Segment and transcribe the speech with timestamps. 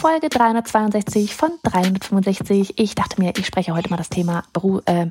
[0.00, 2.78] Folge 362 von 365.
[2.78, 5.08] Ich dachte mir, ich spreche heute mal das Thema Beru äh, äh,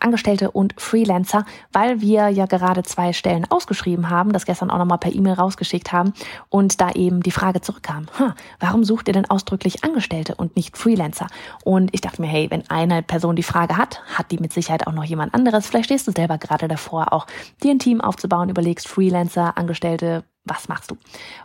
[0.00, 4.98] Angestellte und Freelancer, weil wir ja gerade zwei Stellen ausgeschrieben haben, das gestern auch nochmal
[4.98, 6.14] per E-Mail rausgeschickt haben
[6.48, 10.76] und da eben die Frage zurückkam, hm, warum sucht ihr denn ausdrücklich Angestellte und nicht
[10.76, 11.28] Freelancer?
[11.62, 14.88] Und ich dachte mir, hey, wenn eine Person die Frage hat, hat die mit Sicherheit
[14.88, 15.68] auch noch jemand anderes.
[15.68, 17.28] Vielleicht stehst du selber gerade davor, auch
[17.62, 20.96] dir ein Team aufzubauen, überlegst Freelancer, Angestellte, was machst du?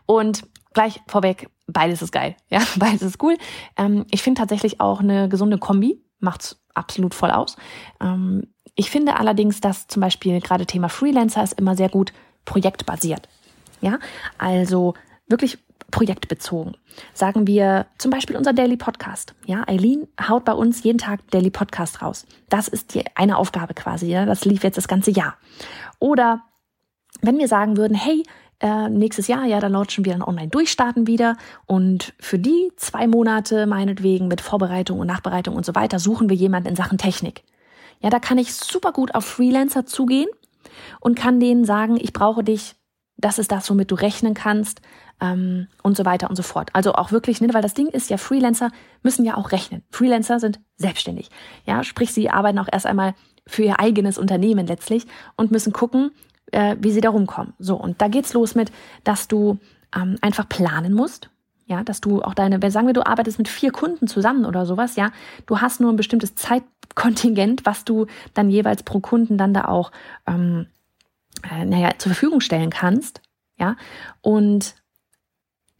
[0.07, 2.35] Und gleich vorweg, beides ist geil.
[2.49, 3.37] Ja, beides ist cool.
[3.77, 7.57] Ähm, ich finde tatsächlich auch eine gesunde Kombi macht's absolut voll aus.
[8.01, 12.13] Ähm, ich finde allerdings, dass zum Beispiel gerade Thema Freelancer ist immer sehr gut
[12.45, 13.29] projektbasiert.
[13.81, 13.99] Ja,
[14.37, 14.95] also
[15.27, 15.59] wirklich
[15.91, 16.75] projektbezogen.
[17.13, 19.35] Sagen wir zum Beispiel unser Daily Podcast.
[19.45, 22.25] Ja, Eileen haut bei uns jeden Tag Daily Podcast raus.
[22.49, 24.07] Das ist die eine Aufgabe quasi.
[24.07, 25.35] Ja, das lief jetzt das ganze Jahr.
[25.99, 26.41] Oder
[27.21, 28.23] wenn wir sagen würden, hey,
[28.63, 31.35] äh, nächstes Jahr, ja, dann launchen wir dann online durchstarten wieder.
[31.65, 36.37] Und für die zwei Monate, meinetwegen, mit Vorbereitung und Nachbereitung und so weiter, suchen wir
[36.37, 37.43] jemanden in Sachen Technik.
[37.99, 40.29] Ja, da kann ich super gut auf Freelancer zugehen
[41.01, 42.75] und kann denen sagen, ich brauche dich,
[43.17, 44.81] das ist das, womit du rechnen kannst
[45.19, 46.69] ähm, und so weiter und so fort.
[46.71, 49.83] Also auch wirklich, ne, weil das Ding ist ja, Freelancer müssen ja auch rechnen.
[49.89, 51.29] Freelancer sind selbstständig.
[51.65, 53.13] Ja, sprich, sie arbeiten auch erst einmal
[53.45, 56.11] für ihr eigenes Unternehmen letztlich und müssen gucken,
[56.53, 57.53] äh, wie sie da rumkommen.
[57.59, 58.71] So, und da geht's los mit,
[59.03, 59.57] dass du
[59.95, 61.29] ähm, einfach planen musst.
[61.65, 64.97] Ja, dass du auch deine, sagen wir, du arbeitest mit vier Kunden zusammen oder sowas,
[64.97, 65.11] ja,
[65.45, 69.93] du hast nur ein bestimmtes Zeitkontingent, was du dann jeweils pro Kunden dann da auch,
[70.27, 70.67] ähm,
[71.49, 73.21] äh, naja, zur Verfügung stellen kannst,
[73.57, 73.77] ja,
[74.19, 74.75] und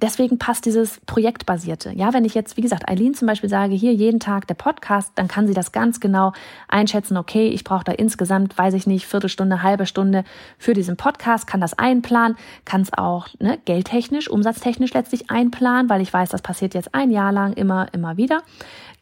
[0.01, 1.91] deswegen passt dieses Projektbasierte.
[1.95, 5.13] Ja, wenn ich jetzt, wie gesagt, Eileen zum Beispiel sage, hier jeden Tag der Podcast,
[5.15, 6.33] dann kann sie das ganz genau
[6.67, 10.23] einschätzen, okay, ich brauche da insgesamt, weiß ich nicht, Viertelstunde, halbe Stunde
[10.57, 16.01] für diesen Podcast, kann das einplanen, kann es auch ne, geldtechnisch, umsatztechnisch letztlich einplanen, weil
[16.01, 18.41] ich weiß, das passiert jetzt ein Jahr lang immer, immer wieder.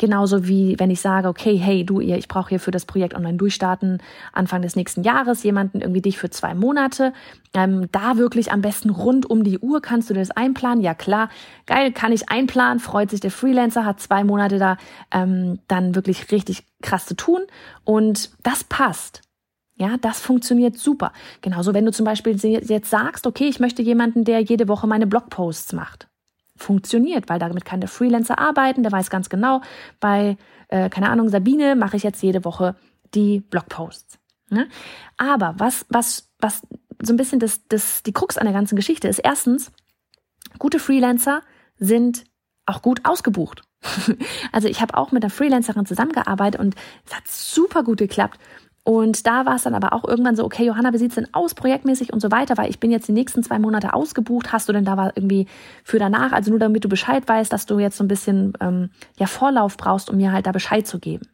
[0.01, 3.13] Genauso wie wenn ich sage, okay, hey, du, ihr, ich brauche hier für das Projekt
[3.13, 4.01] Online Durchstarten
[4.33, 7.13] Anfang des nächsten Jahres jemanden irgendwie dich für zwei Monate.
[7.53, 10.80] Ähm, da wirklich am besten rund um die Uhr kannst du das einplanen.
[10.81, 11.29] Ja klar,
[11.65, 14.77] geil, kann ich einplanen, freut sich der Freelancer, hat zwei Monate da
[15.11, 17.41] ähm, dann wirklich richtig krass zu tun.
[17.83, 19.21] Und das passt.
[19.75, 21.11] Ja, das funktioniert super.
[21.41, 25.07] Genauso, wenn du zum Beispiel jetzt sagst, okay, ich möchte jemanden, der jede Woche meine
[25.07, 26.07] Blogposts macht
[26.61, 29.61] funktioniert, weil damit kann der Freelancer arbeiten, der weiß ganz genau,
[29.99, 30.37] bei,
[30.69, 32.75] äh, keine Ahnung, Sabine mache ich jetzt jede Woche
[33.13, 34.19] die Blogposts.
[34.49, 34.67] Ne?
[35.17, 36.61] Aber was, was, was
[37.01, 39.71] so ein bisschen das, das, die Krux an der ganzen Geschichte ist, erstens,
[40.59, 41.41] gute Freelancer
[41.77, 42.25] sind
[42.65, 43.63] auch gut ausgebucht.
[44.51, 46.75] also ich habe auch mit einer Freelancerin zusammengearbeitet und
[47.05, 48.39] es hat super gut geklappt.
[48.83, 51.53] Und da war es dann aber auch irgendwann so, okay, Johanna, wie sieht's denn aus,
[51.53, 54.51] projektmäßig und so weiter, weil ich bin jetzt die nächsten zwei Monate ausgebucht.
[54.51, 55.47] Hast du denn da irgendwie
[55.83, 58.89] für danach, also nur damit du Bescheid weißt, dass du jetzt so ein bisschen ähm,
[59.19, 61.27] ja Vorlauf brauchst, um mir halt da Bescheid zu geben.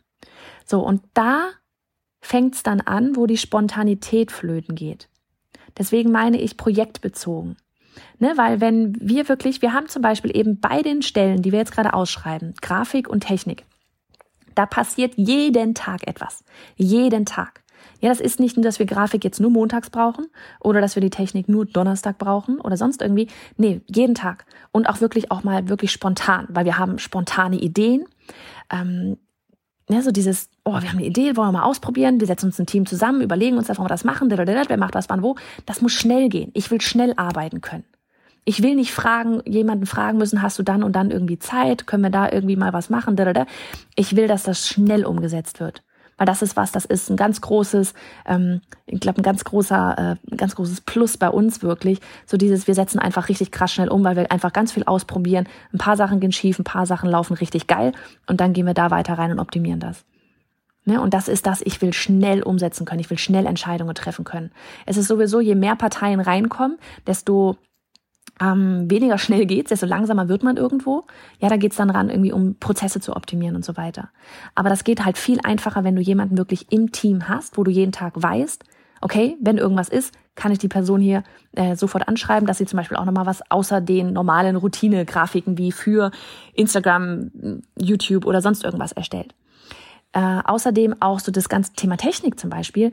[0.66, 1.48] So, und da
[2.22, 5.08] fängt's dann an, wo die Spontanität flöten geht.
[5.78, 7.56] Deswegen meine ich projektbezogen.
[8.20, 11.60] Ne, weil wenn wir wirklich, wir haben zum Beispiel eben bei den Stellen, die wir
[11.60, 13.66] jetzt gerade ausschreiben, Grafik und Technik,
[14.56, 16.44] da passiert jeden Tag etwas.
[16.76, 17.62] Jeden Tag.
[18.00, 20.28] Ja, das ist nicht nur, dass wir Grafik jetzt nur montags brauchen
[20.60, 23.28] oder dass wir die Technik nur Donnerstag brauchen oder sonst irgendwie.
[23.58, 24.46] Nee, jeden Tag.
[24.72, 28.06] Und auch wirklich auch mal wirklich spontan, weil wir haben spontane Ideen.
[28.72, 29.18] Ähm,
[29.90, 32.60] ja, so dieses, oh, wir haben eine Idee, wollen wir mal ausprobieren, wir setzen uns
[32.60, 35.36] ein Team zusammen, überlegen uns, wollen wir das machen, wer macht was wann wo.
[35.66, 36.52] Das muss schnell gehen.
[36.54, 37.86] Ich will schnell arbeiten können.
[38.44, 41.86] Ich will nicht fragen, jemanden fragen müssen, hast du dann und dann irgendwie Zeit?
[41.86, 43.18] Können wir da irgendwie mal was machen?
[43.96, 45.84] Ich will, dass das schnell umgesetzt wird.
[46.18, 47.94] Weil das ist was, das ist ein ganz großes,
[48.26, 52.00] ähm, ich glaube, ein ganz großer, äh, ganz großes Plus bei uns wirklich.
[52.26, 55.48] So dieses, wir setzen einfach richtig krass schnell um, weil wir einfach ganz viel ausprobieren.
[55.74, 57.92] Ein paar Sachen gehen schief, ein paar Sachen laufen richtig geil
[58.26, 60.06] und dann gehen wir da weiter rein und optimieren das.
[60.86, 61.02] Ne?
[61.02, 64.52] Und das ist das, ich will schnell umsetzen können, ich will schnell Entscheidungen treffen können.
[64.86, 67.58] Es ist sowieso, je mehr Parteien reinkommen, desto
[68.40, 71.06] ähm, weniger schnell geht's, desto langsamer wird man irgendwo.
[71.40, 74.10] Ja, da geht's dann ran, irgendwie um Prozesse zu optimieren und so weiter.
[74.56, 77.72] Aber das geht halt viel einfacher, wenn du jemanden wirklich im Team hast, wo du
[77.72, 78.64] jeden Tag weißt,
[79.02, 81.24] okay, wenn irgendwas ist, kann ich die Person hier
[81.54, 85.72] äh, sofort anschreiben, dass sie zum Beispiel auch nochmal was außer den normalen Routine-Grafiken wie
[85.72, 86.12] für
[86.54, 87.32] Instagram,
[87.76, 89.34] YouTube oder sonst irgendwas erstellt.
[90.14, 92.92] Äh, außerdem auch so das ganze Thema Technik zum Beispiel.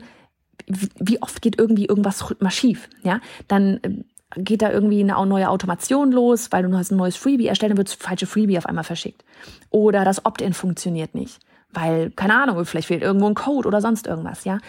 [0.67, 2.89] Wie oft geht irgendwie irgendwas mal schief?
[3.03, 4.03] Ja, dann äh,
[4.35, 7.77] geht da irgendwie eine neue Automation los, weil du hast ein neues Freebie erstellt, dann
[7.77, 9.23] wird falsche Freebie auf einmal verschickt.
[9.69, 11.39] Oder das Opt-in funktioniert nicht
[11.75, 14.59] weil, keine Ahnung, vielleicht fehlt irgendwo ein Code oder sonst irgendwas, ja.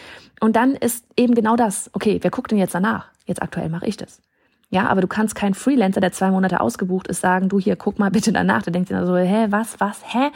[0.40, 3.08] Und dann ist eben genau das, okay, wer guckt denn jetzt danach?
[3.26, 4.20] Jetzt aktuell mache ich das.
[4.68, 8.00] Ja, aber du kannst keinen Freelancer, der zwei Monate ausgebucht ist, sagen, du hier, guck
[8.00, 8.62] mal bitte danach.
[8.62, 10.30] Der denkt sich so, hä, was, was, hä?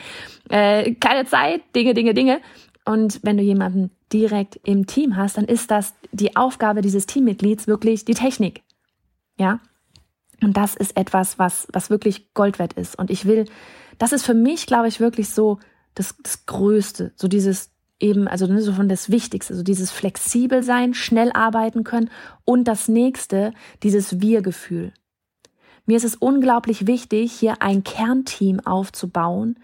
[0.48, 2.40] Äh, keine Zeit, Dinge, Dinge, Dinge.
[2.84, 7.66] Und wenn du jemanden direkt im Team hast, dann ist das die Aufgabe dieses Teammitglieds
[7.66, 8.62] wirklich die Technik.
[9.40, 9.58] Ja.
[10.42, 12.98] Und das ist etwas, was, was wirklich Gold wert ist.
[12.98, 13.46] Und ich will,
[13.96, 15.58] das ist für mich, glaube ich, wirklich so
[15.94, 20.62] das, das Größte, so dieses eben, also ne, so von das Wichtigste, so dieses flexibel
[20.62, 22.10] sein, schnell arbeiten können
[22.44, 24.92] und das nächste, dieses Wir-Gefühl.
[25.86, 29.58] Mir ist es unglaublich wichtig, hier ein Kernteam aufzubauen,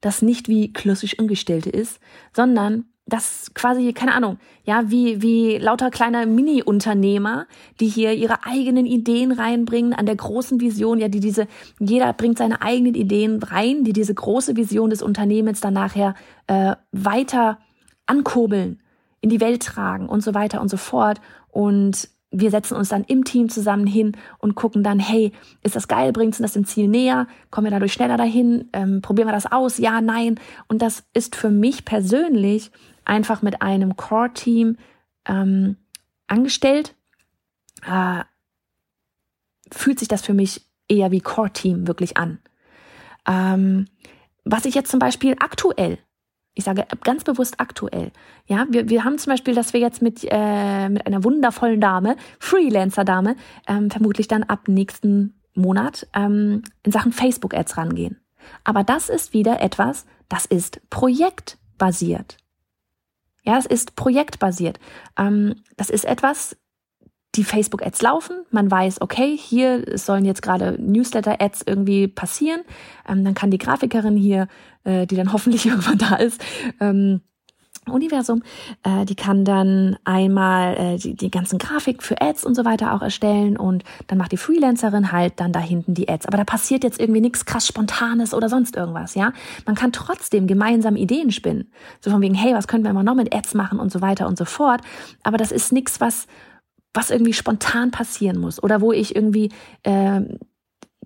[0.00, 2.00] das nicht wie klassisch Angestellte ist,
[2.34, 7.46] sondern das quasi, keine Ahnung, ja, wie, wie lauter kleine Mini-Unternehmer,
[7.80, 12.38] die hier ihre eigenen Ideen reinbringen an der großen Vision, ja, die diese, jeder bringt
[12.38, 16.14] seine eigenen Ideen rein, die diese große Vision des Unternehmens dann nachher
[16.48, 17.58] äh, weiter
[18.06, 18.80] ankurbeln,
[19.20, 21.20] in die Welt tragen und so weiter und so fort.
[21.50, 25.32] Und wir setzen uns dann im Team zusammen hin und gucken dann, hey,
[25.62, 27.26] ist das geil, bringt uns das dem Ziel näher?
[27.50, 28.68] Kommen wir dadurch schneller dahin?
[28.72, 29.78] Ähm, probieren wir das aus?
[29.78, 30.38] Ja, nein.
[30.68, 32.70] Und das ist für mich persönlich
[33.08, 34.76] einfach mit einem Core-Team
[35.26, 35.76] ähm,
[36.26, 36.94] angestellt,
[37.86, 38.22] äh,
[39.70, 42.38] fühlt sich das für mich eher wie Core-Team wirklich an.
[43.26, 43.86] Ähm,
[44.44, 45.98] was ich jetzt zum Beispiel aktuell,
[46.54, 48.10] ich sage ganz bewusst aktuell,
[48.46, 52.16] ja, wir, wir haben zum Beispiel, dass wir jetzt mit, äh, mit einer wundervollen Dame,
[52.38, 58.20] Freelancer-Dame, ähm, vermutlich dann ab nächsten Monat ähm, in Sachen Facebook-Ads rangehen.
[58.64, 62.38] Aber das ist wieder etwas, das ist projektbasiert.
[63.44, 64.78] Ja, es ist projektbasiert.
[65.16, 66.56] Ähm, das ist etwas,
[67.34, 68.44] die Facebook-Ads laufen.
[68.50, 72.62] Man weiß, okay, hier sollen jetzt gerade Newsletter-Ads irgendwie passieren.
[73.08, 74.48] Ähm, dann kann die Grafikerin hier,
[74.84, 76.42] äh, die dann hoffentlich irgendwann da ist,
[76.80, 77.20] ähm,
[77.90, 78.42] Universum,
[78.82, 82.94] äh, die kann dann einmal äh, die, die ganzen Grafik für Ads und so weiter
[82.94, 86.26] auch erstellen und dann macht die Freelancerin halt dann da hinten die Ads.
[86.26, 89.32] Aber da passiert jetzt irgendwie nichts krass Spontanes oder sonst irgendwas, ja.
[89.66, 91.70] Man kann trotzdem gemeinsam Ideen spinnen.
[92.00, 94.26] So von wegen, hey, was können wir mal noch mit Ads machen und so weiter
[94.26, 94.80] und so fort.
[95.22, 96.26] Aber das ist nichts, was
[96.94, 99.50] was irgendwie spontan passieren muss oder wo ich irgendwie
[99.82, 100.20] äh,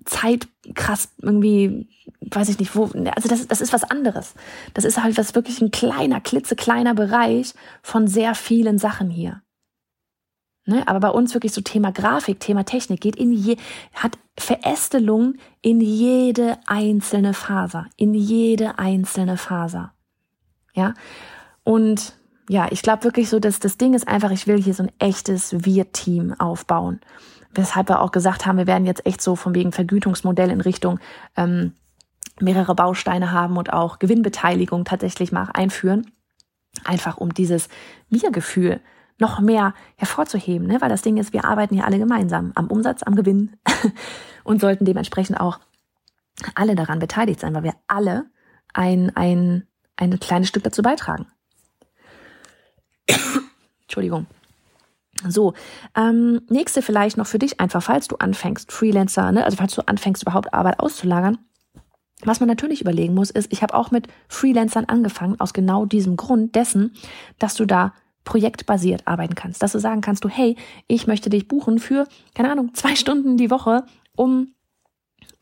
[0.04, 1.88] Zeit krass irgendwie,
[2.20, 4.34] weiß ich nicht, wo, also das, das ist was anderes.
[4.74, 9.42] Das ist halt was wirklich ein kleiner, klitzekleiner Bereich von sehr vielen Sachen hier.
[10.64, 10.86] Ne?
[10.86, 13.56] Aber bei uns wirklich so Thema Grafik, Thema Technik geht in je,
[13.94, 19.92] hat Verästelung in jede einzelne Faser, in jede einzelne Faser.
[20.74, 20.94] Ja.
[21.64, 22.14] Und
[22.48, 24.92] ja, ich glaube wirklich so, dass das Ding ist einfach, ich will hier so ein
[24.98, 27.00] echtes Wir-Team aufbauen
[27.54, 30.98] weshalb wir auch gesagt haben, wir werden jetzt echt so von wegen Vergütungsmodell in Richtung
[31.36, 31.72] ähm,
[32.40, 36.10] mehrere Bausteine haben und auch Gewinnbeteiligung tatsächlich mal einführen.
[36.84, 37.68] Einfach um dieses
[38.08, 38.80] Wir-Gefühl
[39.18, 40.80] noch mehr hervorzuheben, ne?
[40.80, 43.56] weil das Ding ist, wir arbeiten hier alle gemeinsam am Umsatz, am Gewinn
[44.44, 45.60] und sollten dementsprechend auch
[46.54, 48.26] alle daran beteiligt sein, weil wir alle
[48.72, 51.26] ein, ein, ein kleines Stück dazu beitragen.
[53.82, 54.26] Entschuldigung.
[55.28, 55.54] So,
[55.96, 59.82] ähm, nächste vielleicht noch für dich einfach, falls du anfängst, Freelancer, ne, also falls du
[59.86, 61.38] anfängst, überhaupt Arbeit auszulagern.
[62.24, 66.16] Was man natürlich überlegen muss, ist, ich habe auch mit Freelancern angefangen, aus genau diesem
[66.16, 66.94] Grund dessen,
[67.38, 67.92] dass du da
[68.24, 69.62] projektbasiert arbeiten kannst.
[69.62, 73.36] Dass du sagen kannst, du, hey, ich möchte dich buchen für, keine Ahnung, zwei Stunden
[73.36, 74.54] die Woche, um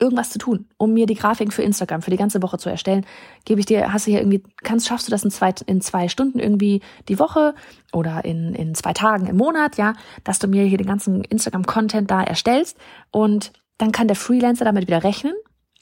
[0.00, 3.06] irgendwas zu tun, um mir die Grafiken für Instagram für die ganze Woche zu erstellen,
[3.44, 6.08] gebe ich dir, hast du hier irgendwie, kannst, schaffst du das in zwei, in zwei
[6.08, 7.54] Stunden irgendwie die Woche
[7.92, 12.10] oder in, in zwei Tagen im Monat, ja, dass du mir hier den ganzen Instagram-Content
[12.10, 12.78] da erstellst
[13.10, 15.34] und dann kann der Freelancer damit wieder rechnen,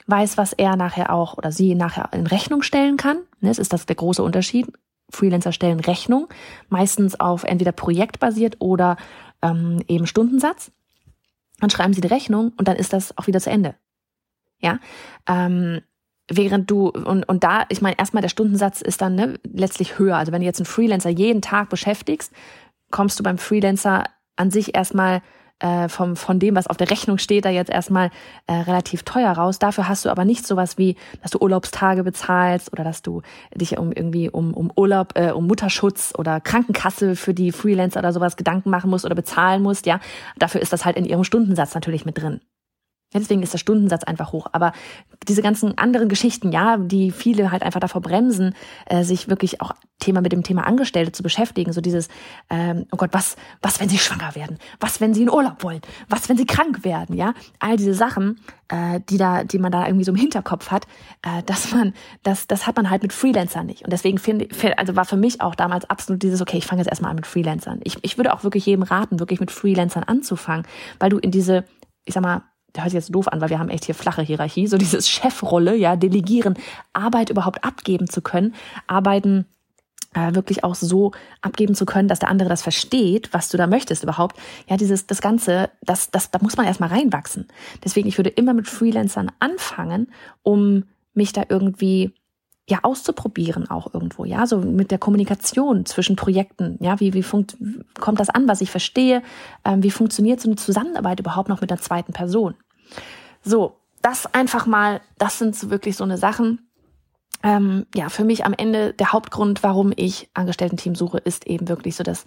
[0.06, 3.18] weiß, was er nachher auch oder sie nachher in Rechnung stellen kann.
[3.40, 4.66] Ne, das ist das der große Unterschied.
[5.10, 6.28] Freelancer stellen Rechnung,
[6.68, 8.96] meistens auf entweder projektbasiert oder
[9.42, 10.70] ähm, eben Stundensatz.
[11.60, 13.74] Dann schreiben sie die Rechnung und dann ist das auch wieder zu Ende.
[14.60, 14.78] Ja,
[15.28, 15.80] ähm,
[16.30, 20.16] während du und und da, ich meine, erstmal der Stundensatz ist dann ne, letztlich höher.
[20.16, 22.32] Also wenn du jetzt einen Freelancer jeden Tag beschäftigst,
[22.90, 24.04] kommst du beim Freelancer
[24.36, 25.22] an sich erstmal
[25.60, 28.10] äh, vom, von dem, was auf der Rechnung steht, da jetzt erstmal
[28.46, 29.58] äh, relativ teuer raus.
[29.58, 33.22] Dafür hast du aber nicht sowas wie, dass du Urlaubstage bezahlst oder dass du
[33.54, 38.12] dich um irgendwie um, um Urlaub, äh, um Mutterschutz oder Krankenkasse für die Freelancer oder
[38.12, 40.00] sowas Gedanken machen musst oder bezahlen musst, ja.
[40.38, 42.40] Dafür ist das halt in ihrem Stundensatz natürlich mit drin.
[43.14, 44.48] Deswegen ist der Stundensatz einfach hoch.
[44.52, 44.72] Aber
[45.26, 48.54] diese ganzen anderen Geschichten, ja, die viele halt einfach davor bremsen,
[48.86, 51.72] äh, sich wirklich auch Thema mit dem Thema Angestellte zu beschäftigen.
[51.72, 52.08] So dieses,
[52.50, 54.58] ähm, oh Gott, was, was, wenn sie schwanger werden?
[54.78, 55.80] Was, wenn sie in Urlaub wollen?
[56.08, 57.16] Was, wenn sie krank werden?
[57.16, 60.86] Ja, all diese Sachen, äh, die da, die man da irgendwie so im Hinterkopf hat,
[61.22, 63.84] äh, dass man, das, das hat man halt mit Freelancern nicht.
[63.84, 66.90] Und deswegen finde, also war für mich auch damals absolut dieses, okay, ich fange jetzt
[66.90, 67.80] erstmal an mit Freelancern.
[67.84, 70.66] Ich, ich würde auch wirklich jedem raten, wirklich mit Freelancern anzufangen,
[70.98, 71.64] weil du in diese,
[72.04, 72.42] ich sag mal,
[72.74, 75.08] der hört sich jetzt doof an, weil wir haben echt hier flache Hierarchie, so dieses
[75.08, 76.54] Chefrolle, ja, delegieren,
[76.92, 78.54] Arbeit überhaupt abgeben zu können,
[78.86, 79.46] arbeiten
[80.14, 83.66] äh, wirklich auch so abgeben zu können, dass der andere das versteht, was du da
[83.66, 84.36] möchtest überhaupt.
[84.68, 87.48] Ja, dieses, das Ganze, das, das, da muss man erstmal reinwachsen.
[87.84, 90.08] Deswegen, ich würde immer mit Freelancern anfangen,
[90.42, 90.84] um
[91.14, 92.14] mich da irgendwie
[92.68, 97.56] ja auszuprobieren auch irgendwo, ja, so mit der Kommunikation zwischen Projekten, ja, wie wie funkt,
[97.98, 99.22] kommt das an, was ich verstehe,
[99.64, 102.54] ähm, wie funktioniert so eine Zusammenarbeit überhaupt noch mit der zweiten Person?
[103.42, 106.68] So, das einfach mal, das sind so wirklich so eine Sachen.
[107.42, 111.96] Ähm, ja, für mich am Ende der Hauptgrund, warum ich Angestellten-Team suche, ist eben wirklich
[111.96, 112.24] so das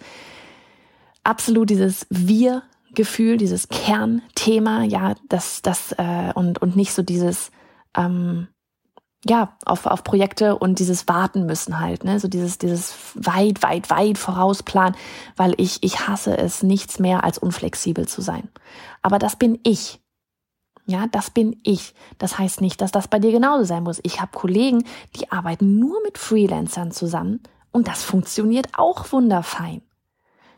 [1.22, 7.52] absolut dieses Wir-Gefühl, dieses Kernthema, ja, das, das äh, und und nicht so dieses
[7.96, 8.48] ähm,
[9.24, 13.88] ja, auf, auf Projekte und dieses Warten müssen halt, ne, so dieses, dieses weit, weit,
[13.88, 14.96] weit vorausplan,
[15.36, 18.48] weil ich, ich hasse es, nichts mehr als unflexibel zu sein.
[19.00, 20.00] Aber das bin ich.
[20.86, 21.94] Ja, das bin ich.
[22.18, 24.00] Das heißt nicht, dass das bei dir genauso sein muss.
[24.02, 29.82] Ich habe Kollegen, die arbeiten nur mit Freelancern zusammen und das funktioniert auch wunderfein.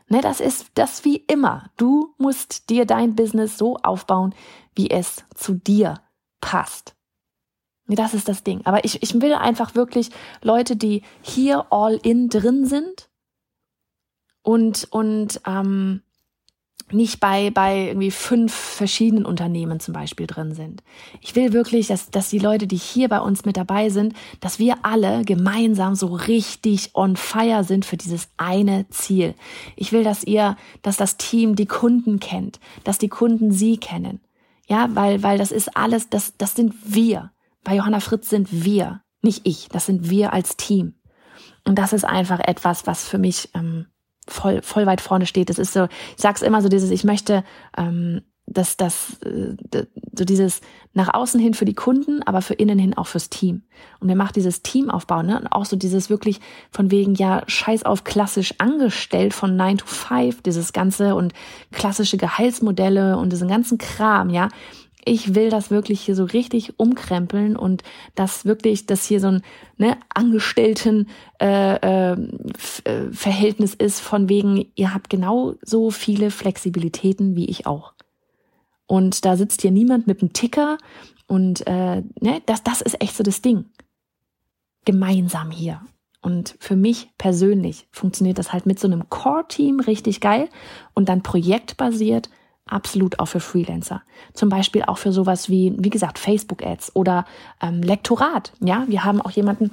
[0.07, 1.69] Ne, das ist das wie immer.
[1.77, 4.33] Du musst dir dein Business so aufbauen,
[4.73, 6.01] wie es zu dir
[6.41, 6.94] passt.
[7.87, 8.61] Das ist das Ding.
[8.65, 10.09] Aber ich, ich will einfach wirklich
[10.41, 13.09] Leute, die hier all in drin sind
[14.41, 16.01] und, und ähm,
[16.91, 20.83] nicht bei, bei irgendwie fünf verschiedenen Unternehmen zum Beispiel drin sind.
[21.21, 24.59] Ich will wirklich, dass, dass die Leute, die hier bei uns mit dabei sind, dass
[24.59, 29.33] wir alle gemeinsam so richtig on fire sind für dieses eine Ziel.
[29.75, 34.21] Ich will, dass ihr, dass das Team die Kunden kennt, dass die Kunden sie kennen.
[34.67, 37.31] Ja, weil, weil das ist alles, das, das sind wir.
[37.65, 40.93] Bei Johanna Fritz sind wir, nicht ich, das sind wir als Team.
[41.67, 43.87] Und das ist einfach etwas, was für mich ähm,
[44.27, 45.49] voll, voll weit vorne steht.
[45.49, 47.43] Das ist so, ich sag's immer so dieses, ich möchte,
[47.75, 49.55] ähm, dass das äh,
[50.15, 50.61] so dieses
[50.93, 53.63] nach außen hin für die Kunden, aber für innen hin auch fürs Team.
[53.99, 55.39] Und mir macht dieses Teamaufbau, ne?
[55.39, 59.87] Und auch so dieses wirklich von wegen ja scheiß auf klassisch angestellt von 9 to
[59.87, 61.33] 5, dieses ganze und
[61.71, 64.49] klassische Gehaltsmodelle und diesen ganzen Kram, ja
[65.05, 67.83] ich will das wirklich hier so richtig umkrempeln und
[68.15, 69.43] das wirklich, dass hier so ein
[69.77, 71.07] ne, Angestellten
[71.39, 72.31] äh, ähm,
[72.83, 77.93] äh, Verhältnis ist von wegen, ihr habt genau so viele Flexibilitäten wie ich auch.
[78.87, 80.79] Und da sitzt hier niemand mit einem Ticker
[81.27, 83.65] und äh, ne, das, das ist echt so das Ding.
[84.85, 85.81] Gemeinsam hier.
[86.21, 90.49] Und für mich persönlich funktioniert das halt mit so einem Core-Team richtig geil
[90.95, 92.29] und dann projektbasiert
[92.67, 94.01] absolut auch für Freelancer.
[94.33, 97.25] Zum Beispiel auch für sowas wie, wie gesagt, Facebook-Ads oder
[97.61, 98.53] ähm, Lektorat.
[98.59, 99.71] Ja, wir haben auch jemanden,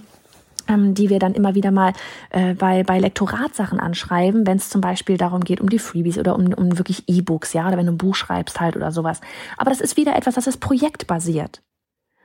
[0.69, 1.93] ähm, die wir dann immer wieder mal
[2.31, 6.37] äh, bei, bei Lektoratsachen anschreiben, wenn es zum Beispiel darum geht, um die Freebies oder
[6.37, 9.21] um, um wirklich E-Books, ja, oder wenn du ein Buch schreibst halt oder sowas.
[9.57, 11.63] Aber das ist wieder etwas, das ist projektbasiert.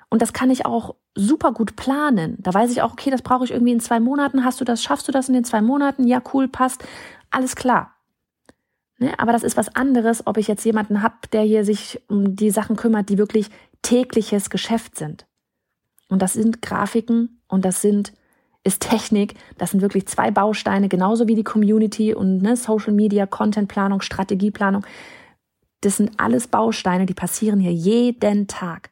[0.09, 2.37] Und das kann ich auch super gut planen.
[2.39, 4.45] Da weiß ich auch, okay, das brauche ich irgendwie in zwei Monaten.
[4.45, 6.07] Hast du das, schaffst du das in den zwei Monaten?
[6.07, 6.83] Ja, cool, passt.
[7.29, 7.96] Alles klar.
[8.97, 9.17] Ne?
[9.19, 12.51] Aber das ist was anderes, ob ich jetzt jemanden hab, der hier sich um die
[12.51, 13.49] Sachen kümmert, die wirklich
[13.81, 15.25] tägliches Geschäft sind.
[16.09, 18.13] Und das sind Grafiken und das sind
[18.67, 19.35] ist Technik.
[19.57, 24.85] Das sind wirklich zwei Bausteine, genauso wie die Community und ne, Social Media, Contentplanung, Strategieplanung.
[25.81, 28.91] Das sind alles Bausteine, die passieren hier jeden Tag.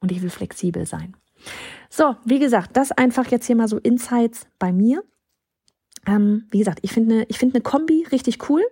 [0.00, 1.16] Und ich will flexibel sein.
[1.90, 5.02] So, wie gesagt, das einfach jetzt hier mal so Insights bei mir.
[6.06, 8.62] Ähm, wie gesagt, ich finde eine ich finde eine Kombi richtig cool.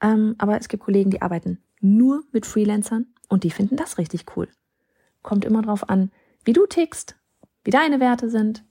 [0.00, 4.36] Ähm, aber es gibt Kollegen, die arbeiten nur mit Freelancern und die finden das richtig
[4.36, 4.48] cool.
[5.22, 6.10] Kommt immer drauf an,
[6.44, 7.16] wie du tickst,
[7.64, 8.64] wie deine Werte sind,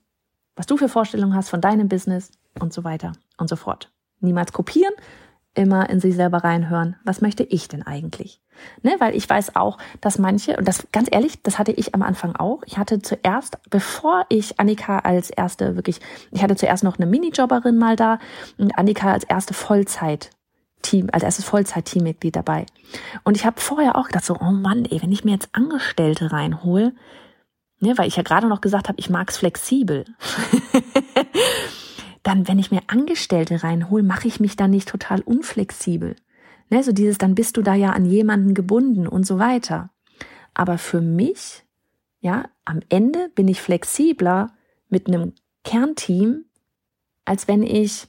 [0.56, 3.92] was du für Vorstellungen hast von deinem Business und so weiter und so fort.
[4.20, 4.94] Niemals kopieren,
[5.58, 6.96] immer in sich selber reinhören.
[7.04, 8.40] Was möchte ich denn eigentlich?
[8.82, 12.02] Ne, weil ich weiß auch, dass manche, und das ganz ehrlich, das hatte ich am
[12.02, 12.62] Anfang auch.
[12.66, 16.00] Ich hatte zuerst, bevor ich Annika als erste wirklich,
[16.30, 18.18] ich hatte zuerst noch eine Minijobberin mal da
[18.56, 20.30] und Annika als erste Vollzeit
[20.82, 22.64] Team, als erstes Vollzeit-Teammitglied dabei.
[23.24, 26.30] Und ich habe vorher auch gedacht, so, oh Mann, ey, wenn ich mir jetzt Angestellte
[26.32, 26.94] reinhole,
[27.80, 30.04] ne, weil ich ja gerade noch gesagt habe, ich mag's flexibel.
[32.28, 36.14] dann, wenn ich mir Angestellte reinhole, mache ich mich dann nicht total unflexibel.
[36.68, 39.88] Ne, so dieses, dann bist du da ja an jemanden gebunden und so weiter.
[40.52, 41.64] Aber für mich,
[42.20, 44.52] ja, am Ende bin ich flexibler
[44.90, 45.32] mit einem
[45.64, 46.44] Kernteam,
[47.24, 48.08] als wenn ich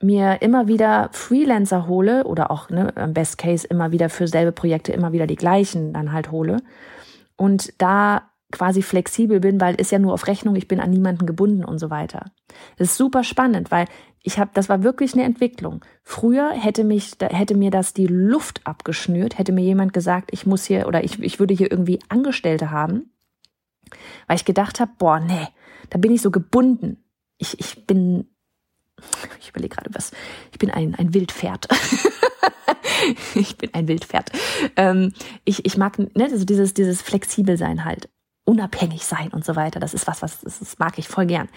[0.00, 4.50] mir immer wieder Freelancer hole oder auch ne, im Best Case immer wieder für selbe
[4.50, 6.56] Projekte immer wieder die gleichen dann halt hole
[7.36, 11.26] und da quasi flexibel bin, weil ist ja nur auf Rechnung, ich bin an niemanden
[11.26, 12.30] gebunden und so weiter.
[12.76, 13.86] Das ist super spannend, weil
[14.22, 15.84] ich habe, das war wirklich eine Entwicklung.
[16.04, 20.64] Früher hätte mich, hätte mir das die Luft abgeschnürt, hätte mir jemand gesagt, ich muss
[20.64, 23.10] hier oder ich, ich würde hier irgendwie Angestellte haben,
[24.28, 25.48] weil ich gedacht habe, boah, nee,
[25.90, 26.98] da bin ich so gebunden.
[27.38, 28.28] Ich, ich bin
[29.40, 30.12] ich überlege gerade was.
[30.52, 31.68] Ich bin ein, ein Wildpferd.
[33.34, 34.30] ich bin ein Wildpferd.
[34.76, 35.12] Ähm,
[35.44, 38.08] ich, ich mag ne, also dieses, dieses flexibel sein halt,
[38.44, 39.80] unabhängig sein und so weiter.
[39.80, 41.48] Das ist was, was das mag ich voll gern.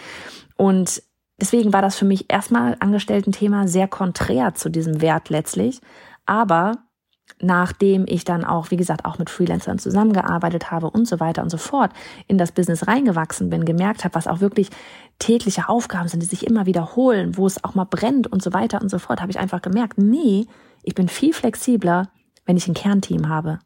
[0.56, 1.02] Und
[1.40, 5.82] deswegen war das für mich erstmal Angestellten-Thema sehr konträr zu diesem Wert letztlich.
[6.26, 6.74] Aber
[7.42, 11.50] nachdem ich dann auch, wie gesagt, auch mit Freelancern zusammengearbeitet habe und so weiter und
[11.50, 11.92] so fort,
[12.28, 14.70] in das Business reingewachsen bin, gemerkt habe, was auch wirklich
[15.20, 18.82] tägliche Aufgaben sind, die sich immer wiederholen, wo es auch mal brennt und so weiter
[18.82, 20.46] und so fort, habe ich einfach gemerkt, nee,
[20.84, 22.10] ich bin viel flexibler,
[22.46, 23.60] wenn ich ein Kernteam habe.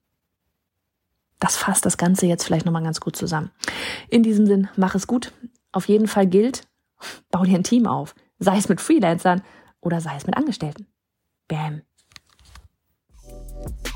[1.40, 3.52] Das fasst das Ganze jetzt vielleicht nochmal ganz gut zusammen.
[4.10, 5.32] In diesem Sinn, mach es gut.
[5.72, 6.68] Auf jeden Fall gilt,
[7.32, 8.16] bau dir ein Team auf.
[8.40, 9.42] Sei es mit Freelancern
[9.82, 10.88] oder sei es mit Angestellten.
[11.48, 11.82] Bam.